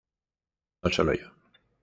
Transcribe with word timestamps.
No 0.81 0.89
solo 0.89 1.13
yo. 1.13 1.27